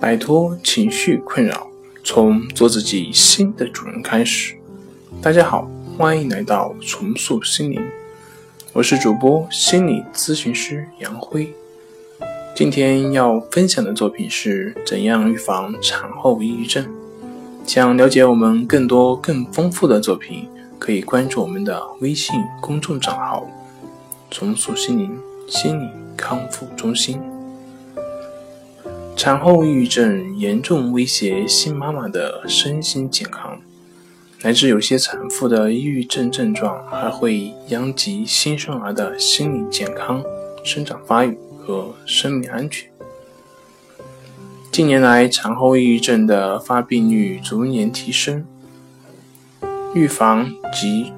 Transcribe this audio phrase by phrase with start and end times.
[0.00, 1.66] 摆脱情绪困扰，
[2.04, 4.54] 从做自己新的主人开始。
[5.20, 7.82] 大家好，欢迎来到重塑心灵，
[8.72, 11.52] 我是主播心理咨询师杨辉。
[12.54, 16.86] 今天要分享的作品是怎样预防产后抑郁症。
[17.66, 23.44] 想了解我们更多更丰富的作品，可以关注我们的微信公众账号
[24.30, 25.18] “重塑心灵
[25.48, 27.20] 心理康复中心”。
[29.18, 33.60] 产后抑郁症严重威胁新妈妈的身心健康，
[34.42, 40.22] 乃至有些产妇的抑郁症症状还会殃及新生儿的心理健康、
[40.62, 42.88] 生长发育和生命安全。
[44.70, 48.46] 近年来，产后抑郁症的发病率逐年提升，
[49.94, 51.12] 预防及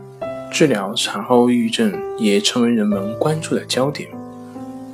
[0.50, 4.08] 治疗产后抑郁症也成为人们关注的焦点。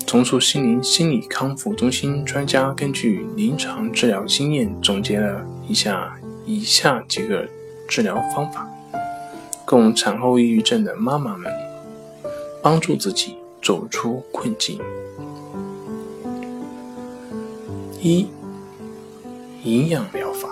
[0.07, 7.45] 重塑心灵心理康复中心专家根据临床治疗经验，总结了以下以下几个
[7.89, 8.69] 治疗方法，
[9.65, 11.53] 供产后抑郁症的妈妈们
[12.63, 14.79] 帮助自己走出困境。
[18.01, 18.29] 一、
[19.65, 20.49] 营养疗法，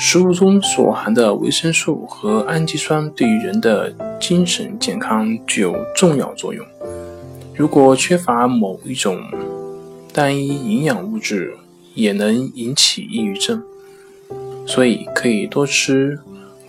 [0.00, 6.66] 食物中所含的维生素和氨基酸对于人的精神健康具有重要作用。
[7.56, 9.22] 如果缺乏某一种
[10.12, 11.54] 单一营养物质，
[11.94, 13.62] 也能引起抑郁症，
[14.66, 16.18] 所以可以多吃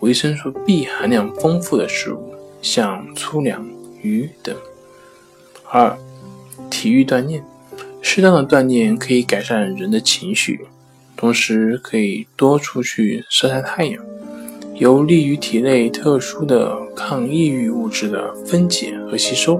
[0.01, 3.67] 维生素 B 含量丰富的食物，像粗粮、
[4.03, 4.55] 鱼等。
[5.71, 5.97] 二、
[6.69, 7.43] 体育锻炼，
[7.99, 10.67] 适当的锻炼可以改善人的情绪，
[11.17, 14.05] 同时可以多出去晒晒太阳，
[14.75, 19.59] 有利于体内特殊的抗抑郁物质的分解和吸收。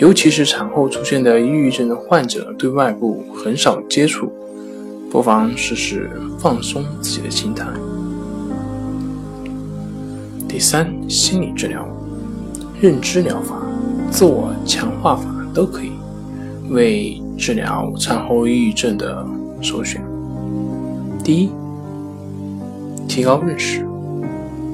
[0.00, 4.32] 尤其是产后出现的抑郁症的患者，对外部很少接触，
[5.10, 7.66] 不妨试试放松自己的心态。
[10.48, 11.86] 第三，心理治疗、
[12.80, 13.60] 认知疗法、
[14.10, 15.92] 自我强化法都可以
[16.70, 19.22] 为治疗产后抑郁症的
[19.60, 20.02] 首选。
[21.22, 21.50] 第一，
[23.06, 23.86] 提高认识，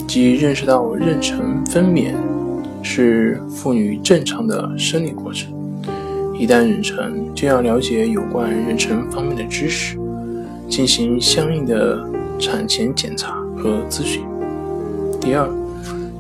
[0.07, 2.15] 即认识到妊娠分娩。
[2.87, 5.53] 是妇女正常的生理过程。
[6.39, 9.99] 一旦妊娠，就要了解有关妊娠方面的知识，
[10.69, 11.99] 进行相应的
[12.39, 14.23] 产前检查和咨询。
[15.21, 15.51] 第二，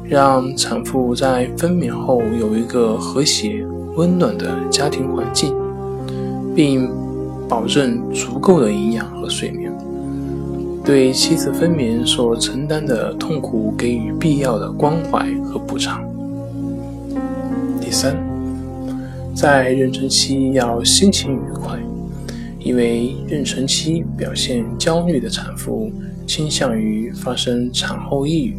[0.02, 5.54] 让产妇在分娩后有一个和谐、温暖的家庭环境，
[6.54, 6.90] 并
[7.48, 9.72] 保证足够的营养和睡眠。
[10.84, 16.00] 对妻子分娩所承担的痛苦给予必要的关怀和补偿。
[17.86, 18.16] 第三，
[19.32, 21.78] 在妊娠期要心情愉快，
[22.58, 25.88] 因为妊娠期表现焦虑的产妇
[26.26, 28.58] 倾向于发生产后抑郁。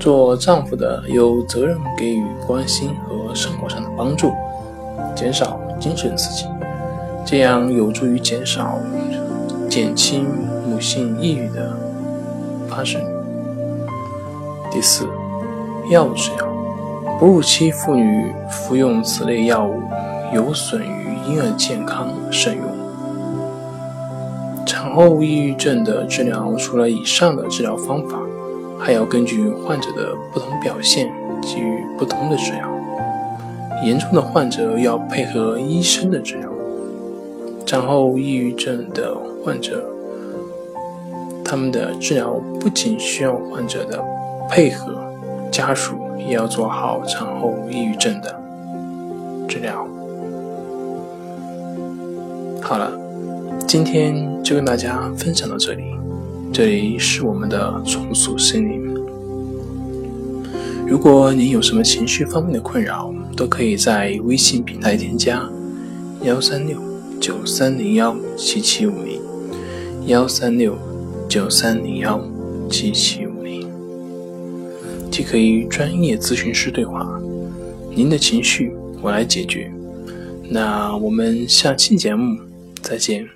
[0.00, 4.32] 做丈夫的有责任给予关心和生活上的帮助，
[5.14, 6.46] 减少精神刺激，
[7.24, 8.80] 这样有助于减少、
[9.70, 10.26] 减轻
[10.68, 11.72] 母性抑郁的
[12.68, 13.00] 发生。
[14.72, 15.06] 第四，
[15.88, 16.55] 药物治疗。
[17.18, 19.80] 哺乳期妇女服用此类药物
[20.34, 22.64] 有损于婴儿健康，慎用。
[24.66, 28.18] 产后抑郁症的治疗除了以上的治疗方法，
[28.78, 31.10] 还要根据患者的不同表现
[31.40, 32.68] 给予不同的治疗。
[33.82, 36.50] 严重的患者要配合医生的治疗。
[37.64, 39.84] 产后抑郁症的患者，
[41.42, 44.04] 他们的治疗不仅需要患者的
[44.50, 44.94] 配合，
[45.50, 46.05] 家属。
[46.18, 48.40] 也要做好产后抑郁症的
[49.48, 49.86] 治疗。
[52.62, 52.90] 好了，
[53.66, 55.84] 今天就跟大家分享到这里。
[56.52, 58.94] 这里是我们的重塑心灵。
[60.86, 65.48] 如果你有什么情绪方面的困扰，都可以在微信平台添加
[66.22, 66.78] 幺三六
[67.20, 69.20] 九三零幺七七五零
[70.06, 70.76] 幺三六
[71.28, 72.20] 九三零幺
[72.70, 73.25] 七七。
[75.10, 77.06] 既可以专业咨询师对话，
[77.94, 79.70] 您的情绪我来解决。
[80.48, 82.38] 那我们下期节目
[82.82, 83.35] 再见。